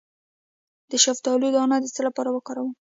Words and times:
د 0.89 0.91
شفتالو 1.03 1.47
دانه 1.55 1.77
د 1.81 1.85
څه 1.95 2.01
لپاره 2.07 2.29
وکاروم؟ 2.33 2.71